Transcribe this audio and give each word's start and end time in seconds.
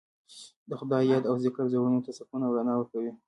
د 0.69 0.71
خدای 0.79 1.03
یاد 1.11 1.23
او 1.29 1.35
ذکر 1.43 1.63
زړونو 1.71 1.99
ته 2.05 2.11
سکون 2.17 2.41
او 2.45 2.55
رڼا 2.57 2.73
ورکوي. 2.77 3.11